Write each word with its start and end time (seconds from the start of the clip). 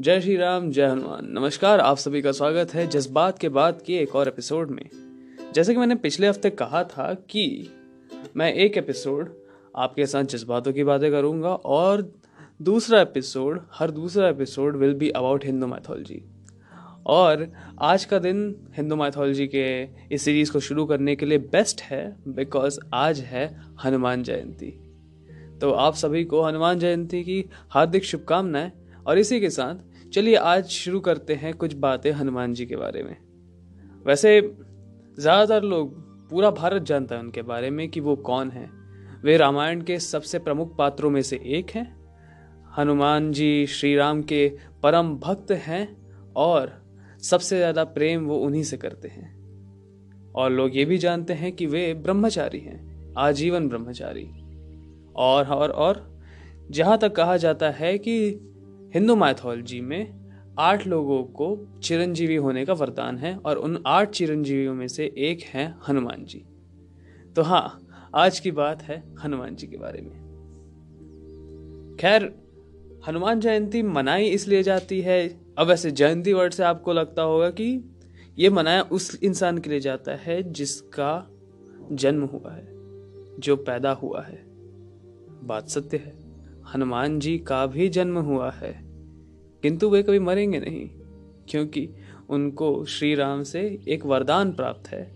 जय 0.00 0.20
श्री 0.20 0.36
राम, 0.36 0.70
जय 0.70 0.86
हनुमान। 0.86 1.26
नमस्कार, 1.30 1.80
आप 1.80 1.96
सभी 1.96 2.22
का 2.22 2.32
स्वागत 2.32 2.74
है 2.74 2.86
जज्बात 2.86 3.38
के 3.38 3.48
बाद 3.48 3.82
के 3.86 3.98
एक 3.98 4.14
और 4.16 4.28
एपिसोड 4.28 4.70
में। 4.70 4.90
जैसे 5.54 5.74
कि 5.74 5.80
मैंने 5.80 5.94
पिछले 5.94 6.28
हफ़्ते 6.28 6.50
कहा 6.50 6.84
था 6.84 7.14
कि 7.14 7.70
मैं 8.36 8.54
एक 8.54 8.76
एपिसोड 8.76 9.34
आपके 9.76 10.06
साथ 10.06 10.24
जज्बातों 10.24 10.72
की 10.72 10.84
बातें 10.84 11.10
करूँगा 11.10 11.48
और 11.48 12.14
दूसरा 12.62 13.00
एपिसोड, 13.00 13.60
हर 13.72 13.90
दूसरा 13.90 14.28
episode 14.28 14.76
will 14.76 14.94
be 14.94 15.10
about 15.10 15.44
Hindu 15.44 15.66
mythology 15.66 16.22
और 17.06 17.52
आज 17.80 18.04
का 18.04 18.18
दिन 18.18 18.56
हिंदू 18.76 18.96
मैथोलॉजी 18.96 19.46
के 19.46 19.88
इस 20.14 20.22
सीरीज़ 20.22 20.52
को 20.52 20.60
शुरू 20.60 20.86
करने 20.86 21.16
के 21.16 21.26
लिए 21.26 21.38
बेस्ट 21.38 21.82
है 21.82 22.16
बिकॉज़ 22.28 22.80
आज 22.94 23.20
है 23.20 23.60
हनुमान 23.84 24.22
जयंती। 24.22 24.80
तो 25.60 25.70
आप 25.70 25.94
सभी 25.94 26.24
को 26.24 26.42
हनुमान 26.42 26.78
जयंती 26.78 27.22
की 27.22 27.44
हार्दिक 27.70 28.04
शुभकामनाएँ 28.04 28.72
और 29.06 29.18
इसी 29.18 29.40
के 29.40 29.50
साथ, 29.50 30.10
चलिए 30.10 30.36
आज 30.36 30.68
शुरू 30.68 31.00
करते 31.00 31.34
हैं 31.34 31.54
कुछ 31.54 31.74
बातें 31.74 32.10
हनुमान 32.12 32.54
जी 32.54 32.66
के 32.66 32.76
बारे 32.76 33.02
में। 33.02 33.16
वैसे, 34.06 34.40
ज़्यादातर 35.18 35.62
लोग, 35.62 35.94
पूरा 36.30 36.50
भारत 36.50 36.82
जानता 36.82 37.14
है 37.14 37.20
उनके 37.20 37.42
बारे 37.42 37.70
में 37.70 37.88
कि 37.88 38.00
वो 38.00 38.16
कौन 38.16 38.50
है। 38.50 38.68
वे 39.24 39.36
रामायण 39.36 39.82
के 39.82 39.98
सबसे 39.98 40.38
प्रमुख 40.38 40.76
पात्रों 40.76 41.10
में 41.10 41.22
से 41.22 41.40
एक 41.44 41.70
हैं। 41.70 42.00
हनुमान 42.76 43.32
जी 43.32 43.66
श्री 43.66 43.96
राम 43.96 44.22
के 44.22 44.48
परम 44.82 45.14
भक्त 45.16 45.50
हैं 45.52 45.96
और 46.36 46.72
सबसे 47.22 47.56
ज़्यादा 47.56 47.84
प्रेम 47.84 48.24
वो 48.24 48.36
उन्हीं 48.36 48.62
से 48.62 48.76
करते 48.76 49.08
हैं। 49.08 50.32
और 50.34 50.50
लोग 50.50 50.76
ये 50.76 50.84
भी 50.84 50.98
जानते 50.98 51.32
हैं 51.32 51.52
कि 51.52 51.66
वे 51.66 51.94
ब्रह्मचारी 51.94 52.58
हैं, 52.58 53.14
आजीवन 53.18 53.68
ब्रह्मचारी। 53.68 54.24
और 55.16 55.46
और 55.46 55.70
और, 55.70 56.20
जहाँ 56.70 56.98
तक 56.98 57.14
कहा 57.14 57.36
जाता 57.36 57.70
है 57.70 57.98
कि 57.98 58.30
हिंदू 58.94 59.16
माइथोलॉजी 59.16 59.80
में 59.80 60.20
आठ 60.58 60.86
लोगों 60.86 61.22
को 61.22 61.80
चिरंजीवी 61.82 62.36
होने 62.36 62.64
का 62.64 62.72
वरदान 62.72 63.18
है 63.18 63.36
और 63.36 63.56
उन 63.56 63.82
आठ 63.86 64.10
चिरंजीवियों 64.10 64.74
में 64.74 64.88
से 64.88 65.14
एक 65.18 65.42
है 65.42 65.74
हनुमान 65.88 66.24
जी। 66.24 66.44
तो 67.36 67.42
हाँ 67.42 67.86
आज 68.14 68.40
की 68.40 68.50
बात 68.50 68.82
है 68.82 69.02
हनुमान 69.24 69.54
जी 69.54 69.66
के 69.66 69.76
बारे 69.76 70.00
में। 70.00 70.30
खैर, 72.00 72.34
हनुमान 73.08 73.40
जयंती 73.40 73.82
मनाई 73.82 74.26
इसलिए 74.26 74.62
जाती 74.62 75.00
है, 75.00 75.40
अब 75.58 75.70
ऐसे 75.70 75.90
जयंती 75.90 76.32
वर्ड 76.32 76.52
से 76.52 76.62
आपको 76.62 76.92
लगता 76.92 77.22
होगा 77.22 77.50
कि 77.50 77.84
ये 78.38 78.50
मनाया 78.50 78.82
उस 78.82 79.20
इंसान 79.22 79.58
के 79.58 79.70
लिए 79.70 79.80
जाता 79.80 80.12
है 80.12 80.52
जिसका 80.52 81.30
जन्म 81.92 82.24
हुआ 82.24 82.52
है, 82.52 82.68
जो 83.38 83.56
पैदा 83.56 83.92
हुआ 83.92 84.22
है। 84.22 84.44
बात 85.42 85.68
सत्य 85.68 85.96
है। 85.96 86.19
हनुमान 86.74 87.18
जी 87.18 87.38
का 87.38 87.66
भी 87.66 87.88
जन्म 87.88 88.18
हुआ 88.18 88.50
है। 88.50 88.82
किंतु 89.62 89.90
वे 89.90 90.02
कभी 90.02 90.18
मरेंगे 90.18 90.60
नहीं, 90.60 90.90
क्योंकि 91.48 91.88
उनको 92.28 92.84
श्री 92.84 93.14
राम 93.14 93.42
से 93.42 93.80
एक 93.88 94.06
वरदान 94.06 94.52
प्राप्त 94.52 94.88
है, 94.88 95.14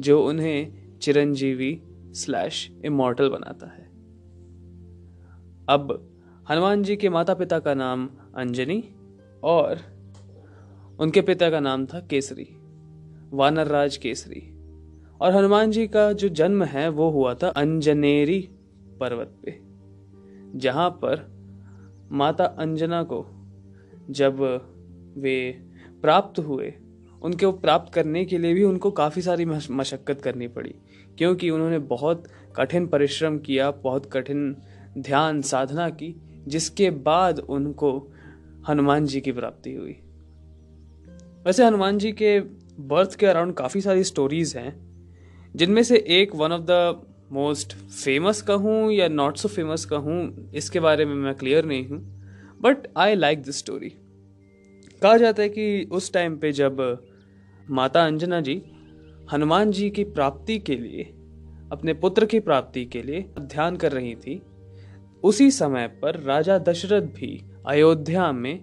जो 0.00 0.26
उन्हें 0.26 0.72
चिरंजीवी 0.98 1.82
स्लैश 2.12 2.72
इमोर्टल 2.84 3.28
बनाता 3.28 3.66
है। 3.66 3.90
अब 5.68 6.10
हनुमान 6.50 6.82
जी 6.82 6.96
के 6.96 7.08
माता 7.08 7.34
पिता 7.34 7.58
का 7.58 7.74
नाम 7.74 8.10
अंजनी 8.36 8.84
और 9.42 9.78
उनके 11.00 11.20
पिता 11.20 11.50
का 11.50 11.60
नाम 11.60 11.86
था 11.86 12.00
केसरी, 12.00 12.48
वानर 13.30 13.66
राज 13.66 13.96
केसरी। 13.96 14.52
और 15.20 15.32
हनुमान 15.32 15.70
जी 15.70 15.86
का 15.86 16.12
जो 16.12 16.28
जन्म 16.28 16.64
है, 16.64 16.88
वो 16.88 17.10
हुआ 17.10 17.34
था 17.34 17.48
अंजनेरी 17.48 18.48
पर्वत 19.00 19.34
पे। 19.44 19.65
जहाँ 20.54 20.90
पर 20.90 21.26
माता 22.12 22.44
अंजना 22.44 23.02
को 23.02 23.24
जब 24.10 24.40
वे 25.18 25.50
प्राप्त 26.02 26.38
हुए, 26.38 26.72
उनके 27.22 27.46
प्राप्त 27.46 27.92
करने 27.92 28.24
के 28.24 28.38
लिए 28.38 28.54
भी 28.54 28.62
उनको 28.64 28.90
काफ़ी 28.90 29.22
सारी 29.22 29.44
मशक्क़त 29.44 30.20
करनी 30.20 30.48
पड़ी, 30.48 30.74
क्योंकि 31.18 31.50
उन्होंने 31.50 31.78
बहुत 31.78 32.24
कठिन 32.56 32.86
परिश्रम 32.86 33.38
किया, 33.38 33.70
बहुत 33.70 34.12
कठिन 34.12 34.56
ध्यान, 34.98 35.42
साधना 35.42 35.88
की, 35.90 36.14
जिसके 36.48 36.90
बाद 36.90 37.38
उनको 37.38 38.12
हनुमान 38.68 39.06
जी 39.06 39.20
की 39.20 39.32
प्राप्ति 39.32 39.74
हुई। 39.74 39.96
वैसे 41.46 41.64
हनुमान 41.64 41.98
जी 41.98 42.12
के 42.12 42.40
बर्थ 42.80 43.14
के 43.14 43.26
अराउंड 43.26 43.54
काफ़ी 43.54 43.80
सारी 43.80 44.04
स्टोरीज 44.04 44.56
हैं, 44.56 44.74
जिनमें 45.56 45.82
से 45.82 45.96
एक 45.96 46.34
one 46.34 46.52
of 46.52 46.62
the 46.62 47.06
most 47.32 47.72
famous 47.74 48.40
कहूँ 48.42 48.92
या 48.92 49.08
नॉट 49.08 49.36
सो 49.36 49.48
फ़ेमस 49.48 49.84
कहूँ, 49.84 50.50
इसके 50.54 50.80
बारे 50.80 51.04
में 51.04 51.14
मैं 51.14 51.34
क्लियर 51.34 51.64
नहीं 51.64 51.86
हूँ 51.88 51.98
but 52.62 52.86
I 52.96 53.14
like 53.14 53.42
this 53.42 53.58
story 53.58 53.88
कहा 55.02 55.16
जाता 55.16 55.42
है 55.42 55.48
कि 55.48 55.88
उस 55.92 56.12
टाइम 56.12 56.36
पे 56.38 56.52
जब 56.52 56.80
माता 57.68 58.04
अंजना 58.06 58.40
जी 58.40 58.62
हनुमान 59.32 59.70
जी 59.70 59.88
की 59.90 60.04
प्राप्ति 60.04 60.58
के 60.58 60.76
लिए, 60.76 61.02
अपने 61.72 61.94
पुत्र 61.94 62.26
की 62.26 62.40
प्राप्ति 62.40 62.84
के 62.84 63.02
लिए 63.02 63.24
ध्यान 63.38 63.76
कर 63.76 63.92
रही 63.92 64.14
थी, 64.14 64.40
उसी 65.24 65.50
समय 65.50 65.86
पर 66.02 66.20
राजा 66.20 66.58
दशरथ 66.58 67.02
भी 67.14 67.42
अयोध्या 67.66 68.30
में 68.32 68.58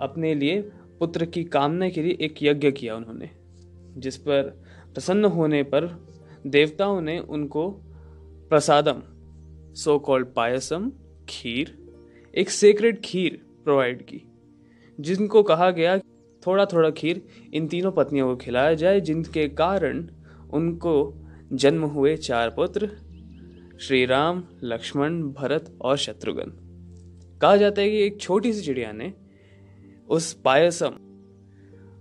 अपने 0.00 0.34
लिए 0.34 0.60
पुत्र 1.00 1.24
की 1.24 1.44
कामना 1.44 1.88
के 1.88 2.02
लिए 2.02 2.16
एक 2.20 2.42
यज्ञ 2.42 2.70
किया 2.70 2.96
उन्होंने, 2.96 3.30
जिस 3.96 4.16
पर 4.16 4.42
प्रसन्न 4.94 5.24
होने 5.24 5.62
पर 5.64 5.86
देवताओं 6.46 7.00
ने 7.00 7.18
उनको 7.18 7.70
प्रसादम 8.50 9.02
सो 9.74 9.98
कॉल्ड 9.98 10.26
पायसम, 10.26 10.90
खीर, 11.28 11.76
एक 12.34 12.50
सेक्रेट 12.50 13.00
खीर 13.04 13.40
प्रोवाइड 13.64 14.02
की, 14.02 14.22
जिनको 14.98 15.42
कहा 15.42 15.70
गया 15.70 15.98
थोड़ा 16.42 16.64
थोड़ा 16.66 16.90
खीर 16.90 17.22
इन 17.54 17.68
तीनों 17.68 17.92
पत्नियों 17.92 18.28
को 18.28 18.36
खिलाया 18.36 18.74
जाए, 18.74 19.00
जिनके 19.00 19.48
कारण 19.48 20.06
उनको 20.52 21.14
जन्म 21.52 21.84
हुए 21.84 22.16
चार 22.16 22.50
पुत्र 22.50 22.90
श्री 23.80 24.04
राम 24.06 24.42
लक्ष्मण, 24.64 25.22
भरत 25.22 25.78
और 25.80 25.96
शत्रुघ्न। 25.96 26.52
कहा 27.42 27.56
जाता 27.56 27.82
है 27.82 27.90
कि 27.90 28.02
एक 28.02 28.20
छोटी 28.20 28.52
सी 28.52 28.62
चिड़िया 28.62 28.92
ने 28.92 29.12
उस 30.08 30.32
पायसम, 30.34 30.96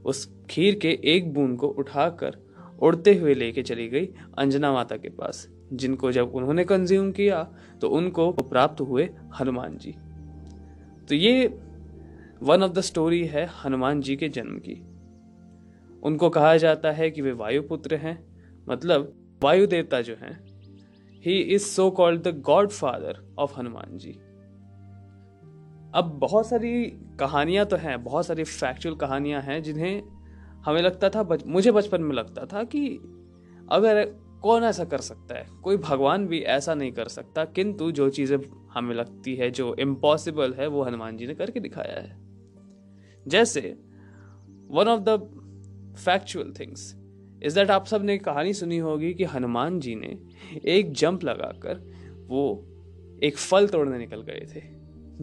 उस 0.06 0.28
खीर 0.50 0.76
के 0.76 1.00
एक 1.04 1.34
बूंद 1.34 1.58
को 1.58 1.68
उठाकर 1.68 2.38
उड़ते 2.82 3.14
हुए 3.16 3.34
लेके 3.34 3.64
चली 3.64 3.88
गई 3.88 4.06
अंजना 4.38 4.72
माता 4.74 4.98
के 4.98 5.10
पास, 5.10 5.48
जिनको 5.74 6.12
जब 6.12 6.36
उन्होंने 6.36 6.64
कंज्यूम 6.64 7.12
किया 7.12 7.44
तो 7.82 7.90
उनको 7.90 8.32
प्राप्त 8.32 8.82
हुए 8.82 9.10
हनुमान 9.40 9.78
जी। 9.78 9.92
तो 11.10 11.16
ये 11.16 11.48
वन 12.44 12.64
ऑफ़ 12.64 12.72
द 12.72 12.82
स्टोरी 12.82 13.26
है 13.26 13.46
हनुमान 13.64 14.02
जी 14.02 14.16
के 14.16 14.30
जन्म 14.30 14.58
की। 14.60 14.82
उनको 16.04 16.30
कहा 16.30 16.56
जाता 16.58 16.92
है 16.92 17.10
कि 17.12 17.22
वे 17.22 17.32
वायुपुत्र 17.32 17.96
हैं 17.96 18.18
मतलब 18.68 19.14
वायु 19.44 19.68
देवता 19.68 20.02
जो 20.02 20.16
हैं। 20.16 20.40
He 21.24 21.38
is 21.38 21.64
so 21.64 21.90
called 21.92 22.22
the 22.22 22.42
godfather 22.70 23.24
of 23.40 23.60
Hanuman 23.60 23.98
ji. 23.98 24.12
अब 25.94 26.18
बहुत 26.22 26.48
सारी 26.48 26.86
कहानियाँ 27.20 27.66
तो 27.66 27.76
हैं, 27.76 28.04
बहुत 28.04 28.26
सारी 28.26 28.44
फैक्चुअल 28.44 28.96
कहानियाँ 28.96 29.42
हैं 29.42 29.62
जिन्हें 29.64 30.02
हमें 30.66 30.82
लगता 30.82 31.10
था 31.10 31.24
बच, 31.24 31.44
मुझे 31.46 31.72
बचपन 31.72 32.02
में 32.02 32.16
लगता 32.16 32.46
था 32.46 32.64
कि 32.64 32.88
अगर 33.72 34.06
कौन 34.42 34.64
ऐसा 34.64 34.84
कर 34.84 34.98
सकता 34.98 35.36
है? 35.36 35.48
कोई 35.64 35.78
भगवान 35.78 36.28
भी 36.28 36.40
ऐसा 36.40 36.74
नहीं 36.74 36.92
कर 36.92 37.08
सकता 37.08 37.46
किंतु 37.46 37.92
जो 37.92 38.10
चीज़ें 38.10 38.38
हमें 38.74 38.96
लगती 38.96 39.36
है 39.36 39.52
जो 39.52 39.76
इम्पॉसिबल 39.76 40.54
है 40.54 40.68
वो 40.68 40.84
हनुमान 40.84 41.18
जी 41.18 41.28
ने 41.28 41.36
करके 41.36 41.60
दिखाया 41.60 42.00
है। 42.00 42.18
जैसे 43.28 43.78
one 44.68 44.86
of 44.88 45.02
the 45.02 45.10
factual 45.98 46.54
things 46.60 46.96
is 47.44 47.56
that 47.56 47.72
आप 47.72 47.86
सबने 47.86 48.18
कहानी 48.18 48.54
सुनी 48.54 48.78
होगी 48.78 49.14
कि 49.14 49.24
हनुमान 49.24 49.80
जी 49.80 49.96
ने 49.96 50.18
एक 50.66 50.92
जंप 50.92 51.24
लगाकर 51.24 51.76
वो 52.28 52.66
एक 53.24 53.38
फल 53.38 53.68
तोड़ने 53.68 53.98
निकल 53.98 54.22
गए 54.22 54.46
थे 54.56 54.62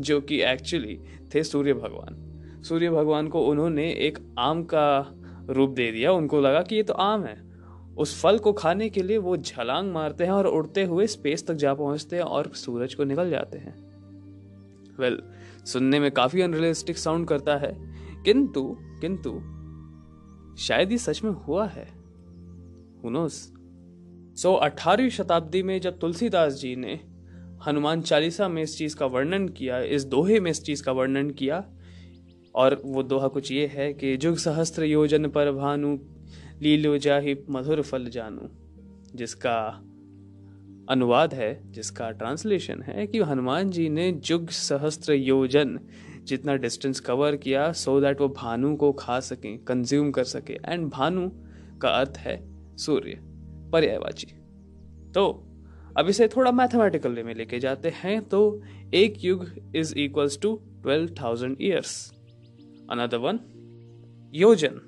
जो 0.00 0.20
कि 0.20 0.42
एक्चुअली 0.42 1.00
थे 1.34 1.42
सूर्य 1.44 1.74
भगवान। 1.74 2.22
सूर्य 2.62 2.90
भगवान 2.90 3.28
को 3.28 3.40
उन्होंने 3.40 3.92
एक 3.92 4.18
आम 4.38 4.64
का 4.64 5.14
रूप 5.48 5.70
दे 5.70 5.92
दिया। 5.92 6.12
उनको 6.12 6.40
लगा 6.40 6.62
कि 6.62 6.76
ये 6.76 6.82
तो 6.82 6.94
आम 6.94 7.24
है। 7.24 7.46
उस 7.98 8.22
फल 8.22 8.38
को 8.38 8.52
खाने 8.52 8.88
के 8.88 9.02
लिए 9.02 9.18
वो 9.18 9.36
छलांग 9.36 9.92
मारते 9.92 10.24
हैं 10.24 10.32
और 10.32 10.46
उड़ते 10.46 10.84
हुए 10.84 11.06
स्पेस 11.06 11.46
तक 11.46 11.54
जा 11.54 11.74
पहुँचते 11.74 12.16
हैं 12.16 12.22
और 12.22 12.46
सूरज 12.54 12.94
को 12.94 13.04
निकल 13.04 13.30
जाते 13.30 13.58
हैं। 13.58 13.86
वेल 14.98 15.16
well, 15.16 15.66
सुनने 15.66 16.00
में 16.00 16.10
काफ़ी 16.10 16.40
अनरियलिस्टिक 16.40 16.98
साउंड 16.98 17.28
करता 17.28 17.56
है। 17.56 17.96
किंतु 18.24 18.76
किंतु 18.80 19.42
शायद 20.56 20.92
ये 20.92 20.98
सच 20.98 21.24
में 21.24 21.30
हुआ 21.30 21.66
है। 21.66 22.06
सो 24.34 24.54
अठारहवीं 24.54 25.10
शताब्दी 25.10 25.62
में 25.62 25.80
जब 25.80 25.98
तुलसीदास 25.98 26.52
जी 26.52 26.76
ने 26.76 27.00
हनुमान 27.66 28.00
चालीसा 28.00 28.48
में 28.48 28.62
इस 28.62 28.78
चीज़ 28.78 28.96
का 28.96 29.06
वर्णन 29.06 29.48
किया 29.48 29.78
इस 29.78 30.04
दोहे 30.04 30.40
में 30.40 30.50
इस 30.50 30.64
चीज़ 30.64 30.82
का 30.82 30.92
वर्णन 30.92 31.30
किया 31.30 31.70
और 32.56 32.80
वो 32.84 33.02
दोहा 33.02 33.28
कुछ 33.28 33.50
ये 33.52 33.66
है 33.66 33.92
कि 33.94 34.16
जुग 34.16 34.36
सहस्त्र 34.36 34.84
योजन 34.84 35.28
पर 35.28 35.50
भानु, 35.52 35.96
लीलो 36.62 36.96
जाहि 36.98 37.36
मधुर 37.50 37.82
फल 37.82 38.08
जानू, 38.08 38.48
जिसका 39.14 39.58
अनुवाद 40.90 41.34
है, 41.34 41.72
जिसका 41.72 42.10
ट्रांसलेशन 42.12 42.82
है 42.82 43.06
कि 43.06 43.20
हनुमान 43.20 43.70
जी 43.70 43.88
ने 43.88 44.10
जुग 44.12 44.48
सहस्त्र 44.50 45.12
योजन 45.12 45.78
जितना 46.24 46.54
डिस्टेंस 46.56 47.00
कवर 47.00 47.36
किया 47.36 47.70
सो 47.74 48.00
दैट 48.00 48.20
वो 48.20 48.28
भानु 48.28 48.74
को 48.76 48.92
खा 48.92 49.18
सकें 49.20 49.58
कंज्यूम 49.64 50.10
कर 50.10 50.24
सके। 50.24 50.58
एंड 50.64 50.88
भानु 50.90 51.28
का 51.82 51.88
अर्थ 51.90 52.16
है 52.18 52.38
सूर्य, 52.76 53.18
पर्यायवाची। 53.72 54.26
तो 55.14 55.28
अब 55.98 56.08
इसे 56.08 56.28
थोड़ा 56.28 56.52
मैथमेटिकल 56.52 57.22
में 57.24 57.34
लेके 57.34 57.58
जाते 57.60 57.92
हैं 57.94 58.20
तो 58.22 58.40
एक 58.94 59.24
yuga 59.24 59.46
is 59.76 59.94
equals 59.98 60.38
to 60.42 60.54
twelve 60.82 61.14
thousand 61.22 61.56
years 61.60 62.12
one 62.90 63.38
yojan 64.34 64.80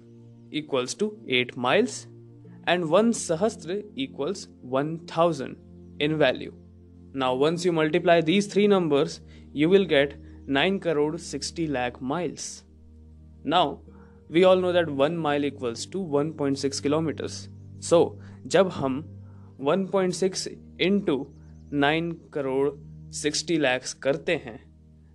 equals 0.53 0.97
to 0.99 1.13
eight 1.29 1.57
miles 1.59 2.07
and 2.69 2.85
one 2.85 3.13
sahastra 3.13 3.83
equals 3.99 4.49
to 4.65 4.97
thousand 5.17 5.57
in 6.01 6.17
value. 6.19 6.53
Now, 7.15 7.35
once 7.35 7.65
you 7.65 7.73
multiply 7.73 8.21
these 8.21 8.47
three 8.47 8.67
numbers, 8.67 9.21
you 9.53 9.69
will 9.69 9.85
get 9.85 10.15
9 10.47 10.81
crore 10.81 11.19
60 11.19 11.67
lakh 11.67 12.01
miles. 12.01 12.65
Now, 13.45 13.81
we 14.29 14.45
all 14.45 14.57
know 14.57 14.73
that 14.73 14.91
1 14.91 15.17
mile 15.17 15.45
equals 15.45 15.87
to 15.87 15.99
1.6 15.99 16.83
kilometers. 16.83 17.49
So, 17.81 18.19
जब 18.47 18.69
हम 18.69 19.03
1.6 19.61 20.47
into 20.81 21.17
9 21.73 22.13
crore 22.33 22.69
60 23.15 23.59
lakhs 23.59 23.93
करते 23.95 24.37
हैं 24.45 24.59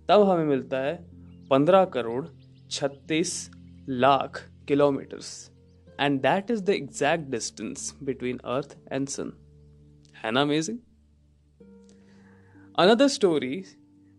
तब 0.08 0.22
हमें 0.28 0.44
मिलता 0.44 0.78
है 0.78 0.96
15 1.52 1.86
crore 1.92 2.24
36 2.70 3.50
lakh 3.88 4.50
kilometres 4.68 5.50
and 6.00 6.20
that 6.20 6.50
is 6.50 6.62
the 6.62 6.70
exact 6.70 7.30
distance 7.30 7.98
between 8.02 8.38
earth 8.38 8.76
and 8.92 9.08
sun 9.08 9.32
है 10.24 10.30
ना 10.30 10.42
amazing 10.42 10.78
another 12.78 13.08
story 13.08 13.64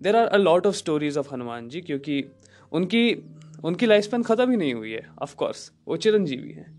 there 0.02 0.16
are 0.16 0.28
a 0.28 0.38
lot 0.38 0.68
of 0.68 0.76
stories 0.76 1.18
of 1.18 1.34
Hanuman 1.34 1.70
ji 1.70 1.82
क्योंकि 1.82 2.24
उनकी 2.72 3.14
उनकी 3.64 3.86
लाइफ 3.86 4.04
स्पैन 4.04 4.24
ख़त्म 4.24 4.52
ही 4.52 4.58
नहीं 4.58 4.74
हुई 4.74 4.92
है 4.92 5.10
ऑफकोर्स 5.22 5.72
वो 5.88 5.98
चिरंजीवी 5.98 6.52
हैं। 6.52 6.76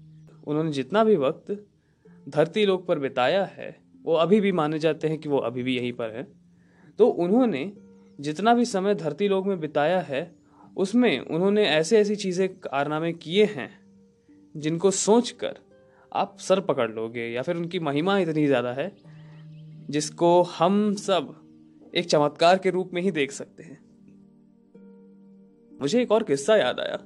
उन्होंने 0.46 0.72
जितना 0.72 1.04
भी 1.04 1.16
वक्त 1.16 1.66
धरती 2.28 2.66
लोक 2.66 2.86
पर 2.86 2.98
बिताया 2.98 3.44
है, 3.44 3.80
वो 4.02 4.14
अभी 4.14 4.40
भी 4.40 4.52
माने 4.52 4.78
जाते 4.78 5.08
हैं 5.08 5.18
कि 5.18 5.28
वो 5.28 5.38
अभी 5.38 5.62
भी 5.62 5.76
यहीं 5.76 5.92
पर 5.92 6.10
हैं। 6.10 6.26
तो 6.98 7.06
उन्होंने 7.06 7.72
जितना 8.20 8.54
भी 8.54 8.64
समय 8.64 8.94
धरती 8.94 9.28
लोक 9.28 9.46
में 9.46 9.60
बिताया 9.60 10.00
है 10.00 10.35
उसमें 10.76 11.18
उन्होंने 11.20 11.64
ऐसे 11.66 11.98
ऐसी 11.98 12.16
चीज़ें 12.16 12.48
कारनामे 12.60 13.12
किए 13.14 13.44
हैं, 13.46 13.70
जिनको 14.54 14.90
सोच 14.92 15.30
कर 15.34 15.58
आप 16.12 16.36
सर 16.38 16.60
पकड़ 16.62 16.90
लोगे 16.90 17.26
या 17.26 17.42
फिर 17.42 17.56
उनकी 17.56 17.78
महिमा 17.80 18.18
इतनी 18.18 18.46
ज़्यादा 18.46 18.72
है, 18.72 18.92
जिसको 19.90 20.42
हम 20.50 20.94
सब 20.96 21.34
एक 21.94 22.06
चमत्कार 22.06 22.58
के 22.58 22.70
रूप 22.70 22.90
में 22.94 23.00
ही 23.02 23.10
देख 23.12 23.32
सकते 23.32 23.62
हैं। 23.62 23.78
मुझे 25.72 26.00
एक 26.02 26.12
और 26.12 26.22
किस्सा 26.22 26.56
याद 26.56 26.80
आया। 26.80 26.98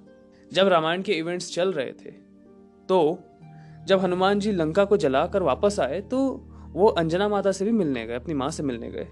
जब 0.50 0.68
रामायण 0.68 1.02
के 1.02 1.12
इवेंट्स 1.12 1.54
चल 1.54 1.72
रहे 1.72 1.92
थे 1.94 2.10
तो 2.88 3.18
जब 3.88 4.00
हनुमान 4.00 4.40
जी 4.40 4.52
लंका 4.52 4.84
को 4.84 4.96
जलाकर 4.96 5.42
वापस 5.42 5.78
आए 5.80 6.00
तो 6.02 6.18
वो 6.72 6.86
अंजना 6.88 7.28
माता 7.28 7.52
से 7.52 7.64
भी 7.64 7.70
मिलने 7.72 8.06
गए, 8.06 8.14
अपनी 8.14 8.34
माँ 8.34 8.50
से 8.50 8.62
मिलने 8.62 8.90
गए। 8.90 9.08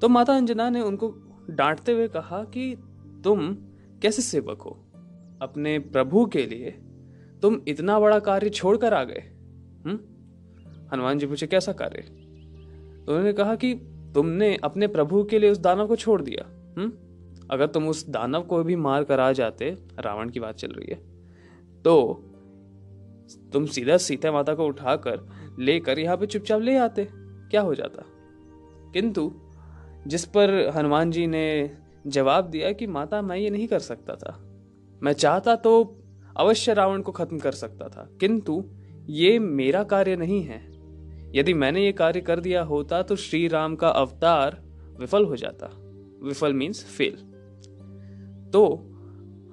तो 0.00 0.08
माता 0.08 0.36
अंजना 0.36 0.68
ने 0.70 0.80
उनको 0.82 1.08
डांटते 1.50 1.92
हुए 1.92 2.08
कहा 2.08 2.42
कि 2.46 2.74
तुम 3.24 3.56
कैसे 4.02 4.22
सेवक 4.22 4.62
हो? 4.62 4.78
अपने 5.42 5.78
प्रभु 5.78 6.24
के 6.26 6.46
लिए 6.46 6.70
तुम 7.42 7.60
इतना 7.68 7.98
बड़ा 8.00 8.18
कार्य 8.18 8.50
छोड़कर 8.50 8.94
आ 8.94 9.02
गए 9.04 9.22
हम्म? 9.84 9.98
हनुमान 10.92 11.18
जी 11.18 11.26
पूछे, 11.26 11.46
कैसा 11.46 11.72
कार्य? 11.72 12.02
तो 13.06 13.12
उन्होंने 13.12 13.32
कहा 13.32 13.54
कि 13.54 13.74
तुमने 14.14 14.56
अपने 14.64 14.86
प्रभु 14.86 15.22
के 15.24 15.38
लिए 15.38 15.50
उस 15.50 15.58
दानव 15.58 15.86
को 15.86 15.96
छोड़ 15.96 16.20
दिया 16.22 16.44
हम्म? 16.78 16.92
अगर 17.50 17.66
तुम 17.66 17.88
उस 17.88 18.08
दानव 18.08 18.42
को 18.42 18.62
भी 18.64 18.76
मार 18.76 19.04
कर 19.04 19.20
आ 19.20 19.32
जाते, 19.32 19.70
रावण 19.98 20.30
की 20.30 20.40
बात 20.40 20.56
चल 20.56 20.72
रही 20.72 20.92
है 20.92 20.98
तो 21.82 22.26
तुम 23.52 23.66
सीधा 23.66 23.96
सीता 23.96 24.32
माता 24.32 24.54
को 24.54 24.66
उठाकर 24.66 25.28
लेकर 25.58 25.98
यहाँ 25.98 26.16
पे 26.16 26.26
चुपचाप 26.26 26.60
ले 26.60 26.76
आते, 26.76 27.08
क्या 27.50 27.60
हो 27.60 27.74
जाता? 27.74 28.04
किंतु 28.92 29.32
जिस 30.06 30.24
पर 30.24 30.50
हनुमान 30.76 31.10
जी 31.10 31.26
ने 31.26 31.76
जवाब 32.06 32.44
दिया 32.44 32.72
कि 32.72 32.86
माता, 32.86 33.22
मैं 33.22 33.36
ये 33.36 33.50
नहीं 33.50 33.66
कर 33.68 33.78
सकता 33.78 34.14
था। 34.14 34.38
मैं 35.02 35.12
चाहता 35.12 35.54
तो 35.56 35.96
अवश्य 36.36 36.74
रावण 36.74 37.00
को 37.02 37.12
खत्म 37.12 37.38
कर 37.38 37.52
सकता 37.52 37.88
था, 37.88 38.08
किंतु 38.20 38.64
ये 39.08 39.38
मेरा 39.38 39.82
कार्य 39.84 40.16
नहीं 40.16 40.42
है। 40.42 40.60
यदि 41.34 41.54
मैंने 41.54 41.84
ये 41.84 41.92
कार्य 41.92 42.20
कर 42.20 42.40
दिया 42.40 42.62
होता 42.62 43.02
तो 43.02 43.16
श्री 43.16 43.46
राम 43.48 43.76
का 43.76 43.88
अवतार 43.88 44.60
विफल 45.00 45.24
हो 45.24 45.36
जाता। 45.36 45.70
विफल 46.22 46.54
मीन्स 46.54 46.84
फेल 46.86 47.16
तो 48.52 48.64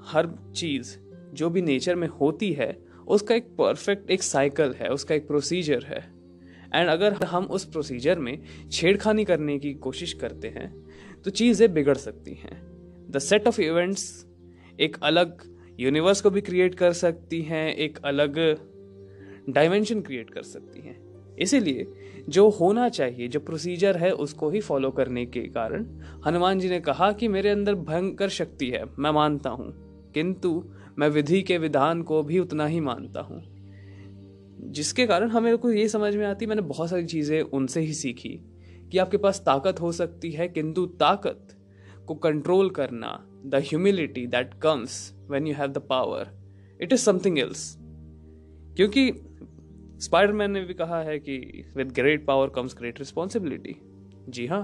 हर 0.07 0.29
चीज़ 0.55 0.97
जो 1.33 1.49
भी 1.49 1.61
नेचर 1.61 1.95
में 1.95 2.07
होती 2.09 2.51
है, 2.53 2.77
उसका 3.07 3.35
एक 3.35 3.47
परफेक्ट 3.57 4.11
एक 4.11 4.23
साइकिल 4.23 4.73
है, 4.77 4.89
उसका 4.89 5.15
एक 5.15 5.27
प्रोसीजर 5.27 5.83
है। 5.83 5.99
एंड 6.73 6.89
अगर 6.89 7.13
हम 7.13 7.45
उस 7.45 7.65
प्रोसीजर 7.65 8.19
में 8.19 8.39
छेड़खानी 8.71 9.25
करने 9.25 9.57
की 9.59 9.73
कोशिश 9.73 10.13
करते 10.13 10.47
हैं 10.47 10.73
तो 11.25 11.31
चीज़ें 11.31 11.73
बिगड़ 11.73 11.97
सकती 11.97 12.31
हैं। 12.31 12.67
द 13.11 13.19
सेट 13.19 13.47
ऑफ़ 13.47 13.61
इवेंट्स 13.61 14.27
एक 14.79 14.97
अलग 15.03 15.57
यूनिवर्स 15.79 16.21
को 16.21 16.29
भी 16.29 16.41
क्रिएट 16.41 16.75
कर 16.75 16.93
सकती 16.93 17.41
हैं, 17.41 17.75
एक 17.75 17.99
अलग 18.05 18.57
डायमेंशन 19.49 20.01
क्रिएट 20.01 20.29
कर 20.29 20.43
सकती 20.43 20.79
हैं। 20.79 21.07
इसीलिए 21.39 21.87
जो 22.29 22.49
होना 22.49 22.89
चाहिए, 22.89 23.27
जो 23.27 23.39
प्रोसीजर 23.39 23.97
है, 23.97 24.11
उसको 24.11 24.49
ही 24.49 24.61
फॉलो 24.61 24.91
करने 24.91 25.25
के 25.25 25.41
कारण 25.41 25.85
हनुमान 26.27 26.59
जी 26.59 26.69
ने 26.69 26.79
कहा 26.79 27.11
कि 27.11 27.27
मेरे 27.27 27.49
अंदर 27.49 27.75
भयंकर 27.75 28.29
शक्ति 28.29 28.69
है, 28.69 28.83
मैं 28.99 29.11
मानता 29.11 29.49
हूँ। 29.49 29.87
किंतु 30.13 30.65
मैं 30.99 31.09
विधि 31.09 31.41
के 31.41 31.57
विधान 31.57 32.01
को 32.01 32.23
भी 32.23 32.39
उतना 32.39 32.65
ही 32.65 32.79
मानता 32.79 33.21
हूँ। 33.21 33.43
जिसके 34.71 35.07
कारण 35.07 35.29
हमें 35.29 35.57
को 35.57 35.71
ये 35.71 35.87
समझ 35.87 36.15
में 36.15 36.25
आती, 36.25 36.45
मैंने 36.45 36.61
बहुत 36.61 36.89
सारी 36.89 37.05
चीज़ें 37.05 37.41
उनसे 37.41 37.81
ही 37.81 37.93
सीखी। 37.93 38.39
कि 38.91 38.97
आपके 38.97 39.17
पास 39.17 39.39
ताकत 39.45 39.81
हो 39.81 39.91
सकती 39.91 40.31
है, 40.31 40.47
किंतु 40.47 40.85
ताकत 40.85 41.55
को 42.07 42.15
कंट्रोल 42.15 42.69
करना 42.69 43.17
the 43.45 43.61
humility 43.65 44.25
that 44.27 44.53
comes 44.53 45.13
when 45.31 45.47
you 45.47 45.55
have 45.55 45.67
the 45.67 45.77
power 45.89 46.31
it 46.81 46.93
is 46.93 47.01
something 47.01 47.39
else 47.39 47.75
क्योंकि 48.75 49.11
स्पाइडरमैन 50.01 50.51
ने 50.51 50.61
भी 50.61 50.73
कहा 50.73 51.01
है 51.01 51.19
कि 51.19 51.37
with 51.77 51.91
great 51.91 52.25
power 52.25 52.49
comes 52.49 52.75
great 52.77 52.99
responsibility 52.99 53.75
जी 54.29 54.45
हाँ 54.47 54.61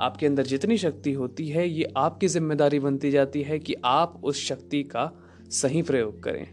आपके 0.00 0.26
अंदर 0.26 0.42
जितनी 0.42 0.76
शक्ति 0.78 1.12
होती 1.12 1.46
है, 1.48 1.68
ये 1.68 1.92
आपकी 1.96 2.28
ज़िम्मेदारी 2.28 2.78
बनती 2.80 3.10
जाती 3.10 3.42
है 3.42 3.58
कि 3.58 3.74
आप 3.84 4.20
उस 4.24 4.44
शक्ति 4.44 4.82
का 4.84 5.10
सही 5.50 5.82
प्रयोग 5.82 6.22
करें। 6.22 6.46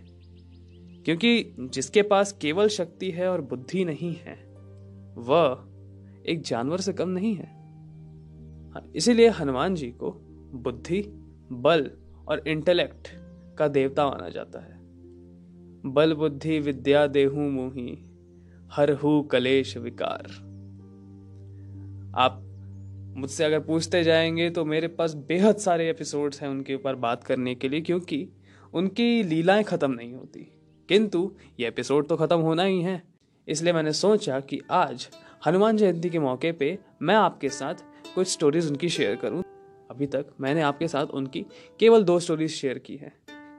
क्योंकि 1.05 1.55
जिसके 1.59 2.01
पास 2.01 2.31
केवल 2.31 2.67
शक्ति 2.67 3.09
है 3.11 3.29
और 3.29 3.41
बुद्धि 3.41 3.85
नहीं 3.85 4.13
है, 4.15 4.35
वह 5.17 5.65
एक 6.29 6.41
जानवर 6.41 6.81
से 6.81 6.93
कम 6.93 7.09
नहीं 7.09 7.35
है। 7.35 7.47
हाँ, 8.73 8.91
इसीलिए 8.95 9.29
हनुमान 9.29 9.75
जी 9.75 9.91
को 9.91 10.11
बुद्धि 10.53 11.01
बल 11.51 11.91
और 12.27 12.47
इंटेलेक्ट 12.47 13.07
का 13.57 13.67
देवता 13.67 14.07
माना 14.07 14.29
जाता 14.29 14.59
है। 14.59 14.77
बल 15.85 16.13
बुद्धि 16.13 16.59
विद्या 16.59 17.07
देहू 17.07 17.49
मुही 17.49 18.05
हर 18.71 18.91
हु 18.91 19.21
कलेश 19.23 19.77
विकार। 19.77 20.27
आप 22.17 22.45
मुझसे 23.17 23.43
अगर 23.43 23.59
पूछते 23.59 24.03
जाएँगे 24.03 24.49
तो 24.49 24.65
मेरे 24.65 24.87
पास 24.87 25.13
बेहद 25.13 25.55
सारे 25.55 25.89
एपिसोड्स 25.89 26.41
हैं 26.41 26.49
उनके 26.49 26.75
ऊपर 26.75 26.95
बात 26.95 27.23
करने 27.23 27.55
के 27.55 27.69
लिए 27.69 27.81
क्योंकि 27.81 28.29
उनकी 28.73 29.23
लीलाएँ 29.23 29.63
खत्म 29.63 29.91
नहीं 29.91 30.13
होती। 30.13 30.39
किंतु 30.89 31.35
ये 31.59 31.67
एपिसोड 31.67 32.07
तो 32.07 32.15
खत्म 32.15 32.37
होना 32.37 32.63
ही 32.63 32.81
है 32.81 33.03
इसलिए 33.47 33.73
मैंने 33.73 33.93
सोचा 33.93 34.39
कि 34.39 34.61
आज 34.71 35.09
हनुमान 35.45 35.77
जयंती 35.77 36.09
के 36.09 36.19
मौके 36.19 36.51
पे 36.51 36.77
मैं 37.01 37.15
आपके 37.15 37.49
साथ 37.49 37.83
कुछ 38.15 38.27
स्टोरीज 38.27 38.69
उनकी 38.69 38.89
शेयर 38.89 39.15
करूँ। 39.15 39.43
अभी 39.91 40.05
तक 40.05 40.25
मैंने 40.41 40.61
आपके 40.61 40.87
साथ 40.87 41.05
उनकी 41.05 41.45
केवल 41.79 42.03
दो 42.03 42.19
स्टोरीज 42.19 42.51
शेयर 42.51 42.77
की 42.77 42.95
है। 42.95 43.11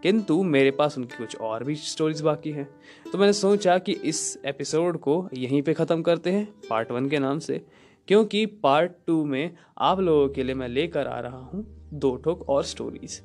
किंतु 0.02 0.42
मेरे 0.42 0.70
पास 0.70 0.98
उनकी 0.98 1.16
कुछ 1.18 1.36
और 1.36 1.64
भी 1.64 1.74
स्टोरीज 1.74 2.20
बाकी 2.20 2.50
हैं। 2.50 2.68
तो 3.12 3.18
मैंने 3.18 3.32
सोचा 3.32 3.78
कि 3.78 3.92
इस 3.92 4.38
एपिसोड 4.46 4.98
को 4.98 5.28
यहीं 5.34 5.62
पे 5.62 5.74
ख़त्म 5.74 6.02
करते 6.02 6.32
हैं 6.32 6.44
पार्ट 6.70 6.90
वन 6.92 7.08
के 7.08 7.18
नाम 7.18 7.38
से। 7.38 7.60
क्योंकि 8.08 8.44
पार्ट 8.46 8.92
टू 9.06 9.24
में 9.24 9.50
आप 9.78 10.00
लोगों 10.00 10.28
के 10.28 10.42
लिए 10.42 10.54
मैं 10.54 10.68
लेकर 10.68 11.06
आ 11.06 11.18
रहा 11.20 11.38
हूँ 11.38 11.64
दो 11.94 12.14
ठोक 12.16 12.48
और 12.48 12.64
स्टोरीज 12.64 13.20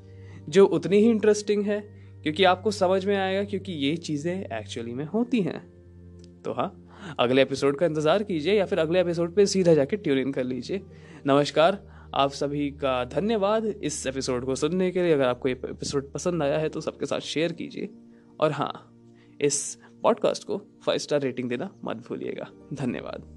जो 0.49 0.65
उतनी 0.65 0.97
ही 0.97 1.09
इंटरेस्टिंग 1.09 1.65
है, 1.65 1.79
क्योंकि 2.23 2.43
आपको 2.43 2.71
समझ 2.71 3.05
में 3.05 3.15
आएगा 3.17 3.43
क्योंकि 3.43 3.71
ये 3.71 3.95
चीज़ें 3.97 4.33
एक्चुअली 4.33 4.93
में 4.93 5.05
होती 5.05 5.41
हैं। 5.41 5.61
तो 6.41 6.53
हाँ 6.53 6.84
अगले 7.19 7.41
एपिसोड 7.41 7.77
का 7.77 7.85
इंतज़ार 7.85 8.23
कीजिए 8.23 8.53
या 8.53 8.65
फिर 8.65 8.79
अगले 8.79 9.01
एपिसोड 9.01 9.35
पे 9.35 9.45
सीधा 9.45 9.73
जाके 9.73 9.97
ट्यून 9.97 10.17
इन 10.17 10.31
कर 10.31 10.43
लीजिए। 10.43 10.81
नमस्कार, 11.27 11.79
आप 12.13 12.31
सभी 12.31 12.69
का 12.71 13.03
धन्यवाद 13.05 13.65
इस 13.65 14.05
एपिसोड 14.07 14.45
को 14.45 14.55
सुनने 14.55 14.91
के 14.91 15.03
लिए। 15.03 15.13
अगर 15.13 15.25
आपको 15.25 15.49
ये 15.49 15.59
एपिसोड 15.65 16.11
पसंद 16.11 16.43
आया 16.43 16.57
है 16.57 16.69
तो 16.69 16.81
सबके 16.81 17.05
साथ 17.05 17.19
शेयर 17.19 17.53
कीजिए। 17.53 17.89
और 18.39 18.51
हाँ 18.51 18.73
इस 19.39 19.77
पॉडकास्ट 20.03 20.43
को 20.43 20.61
फाइव 20.85 20.97
स्टार 20.97 21.21
रेटिंग 21.21 21.49
देना 21.49 21.69
मत 21.85 22.07
भूलिएगा। 22.09 22.51
धन्यवाद। 22.73 23.34